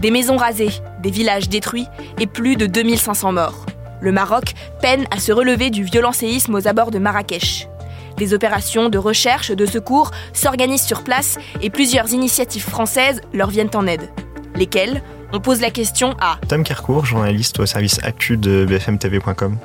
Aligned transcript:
Des 0.00 0.12
maisons 0.12 0.36
rasées, 0.36 0.70
des 1.02 1.10
villages 1.10 1.48
détruits 1.48 1.86
et 2.20 2.26
plus 2.26 2.56
de 2.56 2.66
2500 2.66 3.32
morts. 3.32 3.66
Le 4.00 4.12
Maroc 4.12 4.54
peine 4.80 5.06
à 5.10 5.18
se 5.18 5.32
relever 5.32 5.70
du 5.70 5.82
violent 5.82 6.12
séisme 6.12 6.54
aux 6.54 6.68
abords 6.68 6.92
de 6.92 7.00
Marrakech. 7.00 7.68
Des 8.16 8.32
opérations 8.32 8.90
de 8.90 8.98
recherche, 8.98 9.50
de 9.50 9.66
secours 9.66 10.12
s'organisent 10.32 10.86
sur 10.86 11.02
place 11.02 11.38
et 11.62 11.70
plusieurs 11.70 12.12
initiatives 12.12 12.68
françaises 12.68 13.20
leur 13.32 13.50
viennent 13.50 13.70
en 13.74 13.86
aide. 13.86 14.08
Lesquelles? 14.54 15.02
On 15.32 15.40
pose 15.40 15.60
la 15.60 15.70
question 15.70 16.16
à 16.20 16.38
Tom 16.48 16.64
Kercourt, 16.64 17.04
journaliste 17.04 17.60
au 17.60 17.66
service 17.66 17.98
actu 18.02 18.36
de 18.36 18.64
bfmtv.com. 18.64 19.58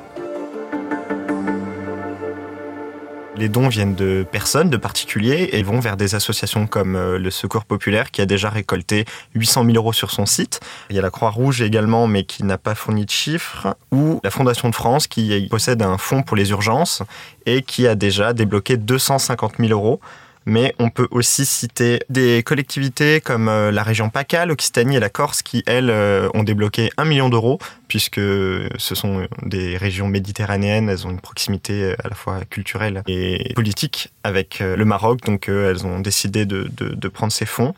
Les 3.36 3.48
dons 3.48 3.66
viennent 3.66 3.96
de 3.96 4.24
personnes, 4.30 4.70
de 4.70 4.76
particuliers, 4.76 5.48
et 5.52 5.64
vont 5.64 5.80
vers 5.80 5.96
des 5.96 6.14
associations 6.14 6.68
comme 6.68 6.94
euh, 6.94 7.18
le 7.18 7.30
Secours 7.32 7.64
Populaire, 7.64 8.12
qui 8.12 8.20
a 8.20 8.26
déjà 8.26 8.48
récolté 8.48 9.06
800 9.34 9.64
000 9.64 9.76
euros 9.76 9.92
sur 9.92 10.12
son 10.12 10.24
site. 10.24 10.60
Il 10.88 10.94
y 10.94 11.00
a 11.00 11.02
la 11.02 11.10
Croix-Rouge 11.10 11.60
également, 11.60 12.06
mais 12.06 12.22
qui 12.22 12.44
n'a 12.44 12.58
pas 12.58 12.76
fourni 12.76 13.04
de 13.04 13.10
chiffres. 13.10 13.76
Ou 13.90 14.20
la 14.22 14.30
Fondation 14.30 14.68
de 14.68 14.74
France, 14.74 15.08
qui 15.08 15.48
possède 15.50 15.82
un 15.82 15.98
fonds 15.98 16.22
pour 16.22 16.36
les 16.36 16.50
urgences 16.50 17.02
et 17.44 17.62
qui 17.62 17.88
a 17.88 17.96
déjà 17.96 18.34
débloqué 18.34 18.76
250 18.76 19.54
000 19.58 19.72
euros 19.72 20.00
mais 20.46 20.74
on 20.78 20.90
peut 20.90 21.08
aussi 21.10 21.46
citer 21.46 22.00
des 22.10 22.42
collectivités 22.42 23.20
comme 23.20 23.48
euh, 23.48 23.70
la 23.70 23.82
région 23.82 24.10
PACA, 24.10 24.46
l'Occitanie 24.46 24.96
et 24.96 25.00
la 25.00 25.08
Corse 25.08 25.42
qui, 25.42 25.62
elles, 25.66 25.90
euh, 25.90 26.28
ont 26.34 26.42
débloqué 26.42 26.90
un 26.96 27.04
million 27.04 27.28
d'euros, 27.28 27.58
puisque 27.88 28.20
ce 28.20 28.94
sont 28.94 29.26
des 29.42 29.76
régions 29.76 30.08
méditerranéennes, 30.08 30.88
elles 30.88 31.06
ont 31.06 31.10
une 31.10 31.20
proximité 31.20 31.82
euh, 31.82 31.96
à 32.04 32.08
la 32.08 32.14
fois 32.14 32.40
culturelle 32.48 33.02
et 33.06 33.52
politique 33.54 34.10
avec 34.22 34.60
le 34.60 34.84
Maroc, 34.84 35.20
donc 35.24 35.48
elles 35.48 35.84
ont 35.86 36.00
décidé 36.00 36.46
de, 36.46 36.70
de, 36.78 37.08
prendre 37.08 37.32
ces 37.32 37.44
fonds. 37.44 37.74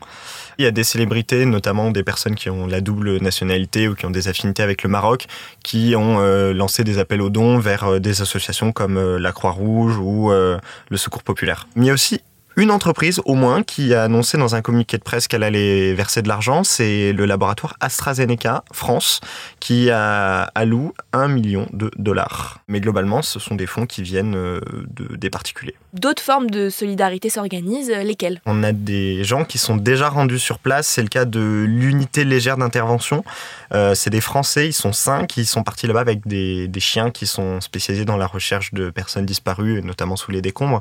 Il 0.57 0.63
y 0.63 0.67
a 0.67 0.71
des 0.71 0.85
célébrités, 0.85 1.45
notamment 1.45 1.91
des 1.91 2.03
personnes 2.03 2.35
qui 2.35 2.49
ont 2.49 2.67
la 2.67 2.79
double 2.79 3.17
nationalité 3.17 3.87
ou 3.87 3.95
qui 3.95 4.05
ont 4.05 4.11
des 4.11 4.29
affinités 4.29 4.63
avec 4.63 4.83
le 4.83 4.89
Maroc, 4.89 5.27
qui 5.61 5.93
ont 5.97 6.19
lancé 6.53 6.85
des 6.85 6.99
appels 6.99 7.21
aux 7.21 7.29
dons 7.29 7.59
vers 7.59 7.99
des 7.99 8.21
associations 8.21 8.71
comme 8.71 9.17
la 9.17 9.31
Croix-Rouge 9.33 9.97
ou 9.97 10.31
le 10.31 10.97
Secours 10.97 11.23
Populaire. 11.23 11.67
Mais 11.75 11.85
il 11.85 11.87
y 11.89 11.91
a 11.91 11.93
aussi 11.93 12.21
une 12.57 12.71
entreprise 12.71 13.21
au 13.25 13.35
moins 13.35 13.61
qui 13.61 13.93
a 13.93 14.03
annoncé 14.03 14.35
dans 14.35 14.55
un 14.55 14.61
communiqué 14.63 14.97
de 14.97 15.03
presse 15.03 15.27
qu'elle 15.27 15.43
allait 15.43 15.93
verser 15.93 16.23
de 16.23 16.27
l'argent, 16.27 16.63
c'est 16.63 17.13
le 17.13 17.25
laboratoire 17.25 17.75
AstraZeneca 17.81 18.63
France 18.73 19.21
qui 19.59 19.91
a 19.91 20.49
alloue 20.55 20.91
un 21.13 21.27
million 21.27 21.67
de 21.71 21.91
dollars. 21.97 22.59
Mais 22.67 22.79
globalement, 22.79 23.21
ce 23.21 23.39
sont 23.39 23.53
des 23.53 23.67
fonds 23.67 23.85
qui 23.85 24.01
viennent 24.01 24.35
euh, 24.35 24.59
de, 24.89 25.15
des 25.15 25.29
particuliers. 25.29 25.75
D'autres 25.93 26.23
formes 26.23 26.49
de 26.49 26.71
solidarité 26.71 27.29
s'organisent, 27.29 27.91
euh, 27.91 28.01
lesquelles? 28.01 28.41
On 28.47 28.63
a 28.63 28.71
des 28.71 29.23
gens 29.23 29.45
qui 29.45 29.59
sont 29.59 29.77
déjà 29.77 30.09
rendus 30.09 30.39
sur 30.39 30.57
place, 30.57 30.87
c'est 30.87 31.03
le 31.03 31.09
cas 31.09 31.25
de 31.25 31.63
l'unité 31.67 32.23
légère 32.23 32.57
d'intervention. 32.57 33.23
Euh, 33.71 33.93
c'est 33.93 34.09
des 34.09 34.21
Français, 34.21 34.67
ils 34.67 34.73
sont 34.73 34.93
cinq, 34.93 35.37
ils 35.37 35.45
sont 35.45 35.61
partis 35.61 35.85
là-bas 35.85 36.01
avec 36.01 36.27
des, 36.27 36.67
des 36.67 36.79
chiens 36.79 37.11
qui 37.11 37.27
sont 37.27 37.61
spécialisés 37.61 38.05
dans 38.05 38.17
la 38.17 38.25
recherche 38.25 38.73
de 38.73 38.89
personnes 38.89 39.27
disparues, 39.27 39.83
notamment 39.83 40.15
sous 40.15 40.31
les 40.31 40.41
décombres. 40.41 40.79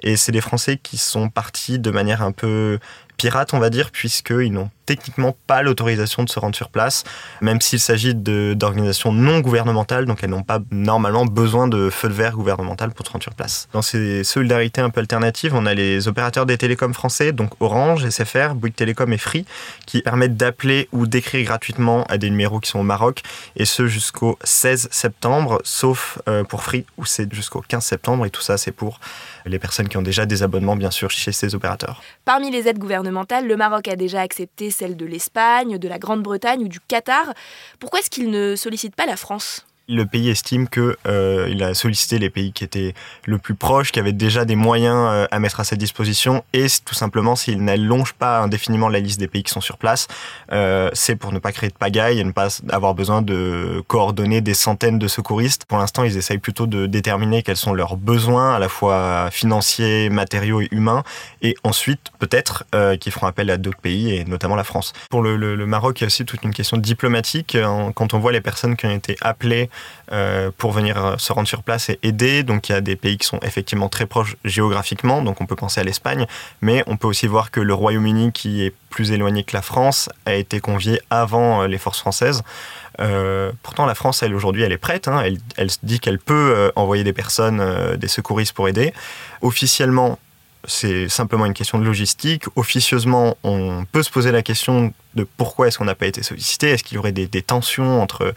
Et 0.00 0.16
c'est 0.16 0.32
des 0.32 0.40
Français 0.40 0.80
qui 0.82 0.96
sont 0.96 1.11
partis 1.28 1.78
de 1.78 1.90
manière 1.90 2.22
un 2.22 2.32
peu 2.32 2.78
pirate, 3.16 3.54
on 3.54 3.58
va 3.58 3.70
dire, 3.70 3.90
puisqu'ils 3.90 4.52
n'ont 4.52 4.70
techniquement 4.86 5.36
pas 5.46 5.62
l'autorisation 5.62 6.24
de 6.24 6.28
se 6.28 6.38
rendre 6.38 6.56
sur 6.56 6.68
place, 6.68 7.04
même 7.40 7.60
s'il 7.60 7.80
s'agit 7.80 8.14
d'organisations 8.14 9.12
non 9.12 9.40
gouvernementales, 9.40 10.06
donc 10.06 10.18
elles 10.22 10.30
n'ont 10.30 10.42
pas 10.42 10.60
normalement 10.70 11.24
besoin 11.24 11.68
de 11.68 11.88
feu 11.88 12.08
de 12.08 12.14
verre 12.14 12.34
gouvernemental 12.34 12.90
pour 12.90 13.06
se 13.06 13.12
rendre 13.12 13.22
sur 13.22 13.34
place. 13.34 13.68
Dans 13.72 13.82
ces 13.82 14.24
solidarités 14.24 14.80
un 14.80 14.90
peu 14.90 15.00
alternatives, 15.00 15.54
on 15.54 15.66
a 15.66 15.74
les 15.74 16.08
opérateurs 16.08 16.46
des 16.46 16.58
télécoms 16.58 16.92
français, 16.92 17.32
donc 17.32 17.52
Orange, 17.60 18.08
SFR, 18.08 18.54
Bouygues 18.54 18.74
Télécom 18.74 19.12
et 19.12 19.18
Free, 19.18 19.46
qui 19.86 20.02
permettent 20.02 20.36
d'appeler 20.36 20.88
ou 20.92 21.06
d'écrire 21.06 21.44
gratuitement 21.44 22.04
à 22.08 22.18
des 22.18 22.30
numéros 22.30 22.60
qui 22.60 22.70
sont 22.70 22.80
au 22.80 22.84
Maroc, 22.84 23.22
et 23.56 23.64
ce 23.64 23.86
jusqu'au 23.86 24.38
16 24.42 24.88
septembre, 24.90 25.60
sauf 25.64 26.18
euh, 26.28 26.44
pour 26.44 26.62
Free, 26.62 26.84
où 26.98 27.04
c'est 27.04 27.32
jusqu'au 27.32 27.60
15 27.60 27.84
septembre, 27.84 28.26
et 28.26 28.30
tout 28.30 28.42
ça 28.42 28.56
c'est 28.56 28.72
pour 28.72 28.98
les 29.46 29.58
personnes 29.58 29.88
qui 29.88 29.96
ont 29.96 30.02
déjà 30.02 30.26
des 30.26 30.42
abonnements, 30.42 30.76
bien 30.76 30.90
sûr, 30.90 31.10
chez 31.10 31.32
ces 31.32 31.54
opérateurs. 31.54 32.02
Parmi 32.24 32.50
les 32.50 32.68
aides 32.68 32.78
gouvernementales, 32.78 33.01
le 33.02 33.56
Maroc 33.56 33.88
a 33.88 33.96
déjà 33.96 34.20
accepté 34.20 34.70
celle 34.70 34.96
de 34.96 35.06
l'Espagne, 35.06 35.78
de 35.78 35.88
la 35.88 35.98
Grande-Bretagne 35.98 36.64
ou 36.64 36.68
du 36.68 36.80
Qatar. 36.80 37.32
Pourquoi 37.78 38.00
est-ce 38.00 38.10
qu'il 38.10 38.30
ne 38.30 38.56
sollicite 38.56 38.94
pas 38.94 39.06
la 39.06 39.16
France? 39.16 39.66
Le 39.88 40.06
pays 40.06 40.30
estime 40.30 40.68
qu'il 40.68 40.94
euh, 41.06 41.70
a 41.70 41.74
sollicité 41.74 42.18
les 42.18 42.30
pays 42.30 42.52
qui 42.52 42.64
étaient 42.64 42.94
le 43.26 43.38
plus 43.38 43.54
proches, 43.54 43.92
qui 43.92 43.98
avaient 43.98 44.12
déjà 44.12 44.44
des 44.44 44.56
moyens 44.56 44.96
euh, 44.96 45.26
à 45.30 45.38
mettre 45.38 45.60
à 45.60 45.64
sa 45.64 45.76
disposition, 45.76 46.44
et 46.52 46.66
tout 46.84 46.94
simplement 46.94 47.36
s'il 47.36 47.62
n'allonge 47.64 48.12
pas 48.14 48.40
indéfiniment 48.40 48.88
la 48.88 49.00
liste 49.00 49.18
des 49.18 49.28
pays 49.28 49.42
qui 49.42 49.52
sont 49.52 49.60
sur 49.60 49.78
place, 49.78 50.08
euh, 50.52 50.90
c'est 50.92 51.16
pour 51.16 51.32
ne 51.32 51.38
pas 51.38 51.52
créer 51.52 51.70
de 51.70 51.74
pagaille 51.74 52.20
et 52.20 52.24
ne 52.24 52.32
pas 52.32 52.60
avoir 52.70 52.94
besoin 52.94 53.22
de 53.22 53.82
coordonner 53.88 54.40
des 54.40 54.54
centaines 54.54 54.98
de 54.98 55.08
secouristes. 55.08 55.64
Pour 55.64 55.78
l'instant, 55.78 56.04
ils 56.04 56.16
essayent 56.16 56.38
plutôt 56.38 56.66
de 56.66 56.86
déterminer 56.86 57.42
quels 57.42 57.56
sont 57.56 57.74
leurs 57.74 57.96
besoins, 57.96 58.54
à 58.54 58.58
la 58.58 58.68
fois 58.68 59.30
financiers, 59.30 60.10
matériaux 60.10 60.60
et 60.60 60.68
humains, 60.70 61.02
et 61.42 61.56
ensuite 61.64 62.12
peut-être 62.18 62.64
euh, 62.74 62.96
qu'ils 62.96 63.12
feront 63.12 63.26
appel 63.26 63.50
à 63.50 63.56
d'autres 63.56 63.80
pays, 63.80 64.14
et 64.14 64.24
notamment 64.24 64.56
la 64.56 64.64
France. 64.64 64.92
Pour 65.10 65.22
le, 65.22 65.36
le, 65.36 65.56
le, 65.56 65.66
Maroc, 65.66 66.00
il 66.00 66.02
y 66.02 66.04
a 66.04 66.06
aussi 66.06 66.24
toute 66.24 66.42
une 66.44 66.54
question 66.54 66.76
diplomatique. 66.76 67.56
Quand 67.94 68.14
on 68.14 68.18
voit 68.18 68.32
les 68.32 68.40
personnes 68.40 68.76
qui 68.76 68.86
ont 68.86 68.90
été 68.90 69.16
appelées 69.20 69.70
euh, 70.10 70.50
pour 70.56 70.72
venir 70.72 71.04
euh, 71.04 71.14
se 71.18 71.32
rendre 71.32 71.48
sur 71.48 71.62
place 71.62 71.88
et 71.88 71.98
aider. 72.02 72.42
Donc 72.42 72.68
il 72.68 72.72
y 72.72 72.74
a 72.74 72.80
des 72.80 72.96
pays 72.96 73.18
qui 73.18 73.26
sont 73.26 73.38
effectivement 73.42 73.88
très 73.88 74.06
proches 74.06 74.36
géographiquement, 74.44 75.22
donc 75.22 75.40
on 75.40 75.46
peut 75.46 75.56
penser 75.56 75.80
à 75.80 75.84
l'Espagne, 75.84 76.26
mais 76.60 76.82
on 76.86 76.96
peut 76.96 77.08
aussi 77.08 77.26
voir 77.26 77.50
que 77.50 77.60
le 77.60 77.74
Royaume-Uni, 77.74 78.32
qui 78.32 78.62
est 78.62 78.74
plus 78.90 79.12
éloigné 79.12 79.44
que 79.44 79.56
la 79.56 79.62
France, 79.62 80.08
a 80.26 80.34
été 80.34 80.60
convié 80.60 81.00
avant 81.10 81.62
euh, 81.62 81.66
les 81.66 81.78
forces 81.78 82.00
françaises. 82.00 82.42
pourtant, 83.62 83.86
la 83.86 83.94
France, 83.94 84.22
elle, 84.22 84.34
aujourd'hui, 84.34 84.62
elle 84.62 84.72
est 84.72 84.78
prête. 84.78 85.08
Hein. 85.08 85.22
elle, 85.24 85.38
elle, 85.56 85.70
dit 85.82 85.98
qu'elle 85.98 86.18
peut 86.18 86.70
envoyer 86.76 87.04
des 87.04 87.14
personnes, 87.14 87.96
des 87.96 88.08
secouristes 88.08 88.52
pour 88.52 88.68
aider. 88.68 88.92
Officiellement, 89.40 90.18
c'est 90.64 91.08
simplement 91.08 91.46
une 91.46 91.54
question 91.54 91.78
de 91.78 91.84
logistique. 91.84 92.44
Officieusement, 92.56 93.36
on 93.42 93.84
peut 93.90 94.02
se 94.02 94.10
poser 94.10 94.30
la 94.30 94.42
question 94.42 94.92
de 95.14 95.26
pourquoi 95.36 95.68
est-ce 95.68 95.78
qu'on 95.78 95.84
n'a 95.84 95.94
pas 95.94 96.06
été 96.06 96.22
sollicité? 96.22 96.70
Est-ce 96.70 96.84
qu'il 96.84 96.96
y 96.96 96.98
aurait 96.98 97.12
des, 97.12 97.26
des, 97.26 97.42
tensions 97.42 98.00
entre 98.00 98.32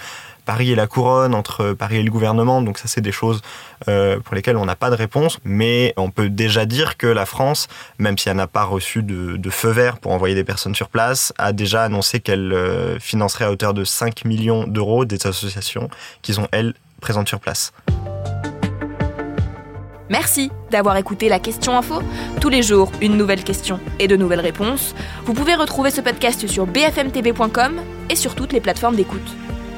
Paris 0.46 0.72
et 0.72 0.76
la 0.76 0.88
couronne, 0.88 1.36
entre 1.36 1.74
Paris 1.74 1.98
et 1.98 2.04
le 2.04 2.12
gouvernement. 2.12 2.62
Donc 2.62 2.78
ça, 2.78 2.88
c'est 2.88 3.02
des 3.02 3.12
choses 3.12 3.42
euh, 3.88 4.20
pour 4.20 4.36
lesquelles 4.36 4.58
on 4.58 4.66
n'a 4.66 4.76
pas 4.76 4.90
de 4.90 4.96
réponse. 4.96 5.40
Mais 5.44 5.94
on 5.98 6.12
peut 6.12 6.30
déjà 6.30 6.66
dire 6.66 6.98
que 6.98 7.08
la 7.08 7.26
France, 7.26 7.68
même 8.00 8.18
si 8.18 8.30
elle 8.30 8.38
n'a 8.38 8.48
pas 8.48 8.64
reçu 8.64 9.04
de, 9.04 9.50
feu 9.50 9.70
vert 9.70 10.00
pour 10.00 10.12
envoyer 10.12 10.36
des 10.36 10.44
personnes 10.44 10.76
sur 10.76 10.90
place, 10.90 11.34
a 11.38 11.54
déjà 11.54 11.84
annoncé 11.84 12.20
qu'elle 12.20 12.54
euh, 12.54 13.00
financerait 13.00 13.46
à 13.46 13.52
hauteur 13.52 13.74
de 13.74 13.84
5 13.84 14.26
millions 14.26 14.66
d'euros 14.68 15.06
des 15.06 15.26
associations 15.28 15.90
qui 16.22 16.34
sont, 16.34 16.48
elles, 16.52 16.74
présentes 17.00 17.28
sur 17.28 17.40
place. 17.40 17.72
Merci 20.10 20.52
d'avoir 20.70 20.98
écouté 20.98 21.30
la 21.30 21.40
question 21.40 21.78
info. 21.78 22.02
Tous 22.40 22.50
les 22.50 22.62
jours, 22.62 22.92
une 23.02 23.18
nouvelle 23.18 23.44
question 23.44 23.80
et 24.00 24.08
de 24.08 24.16
nouvelles 24.16 24.40
réponses. 24.40 24.94
Vous 25.26 25.34
pouvez 25.34 25.56
retrouver 25.56 25.90
ce 25.90 26.02
podcast 26.02 26.46
sur 26.48 26.68
bfmtv.com 26.68 27.82
et 28.10 28.16
sur 28.16 28.36
toutes 28.36 28.54
les 28.54 28.62
plateformes 28.62 28.96
d'écoute. 28.96 29.45